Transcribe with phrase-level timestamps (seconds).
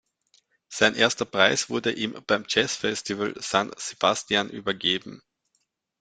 [0.67, 5.21] Sein erster Preis wurde ihm beim Jazzfestival San Sebastian übergeben.